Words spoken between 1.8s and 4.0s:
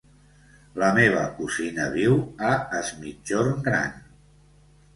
viu a Es Migjorn Gran.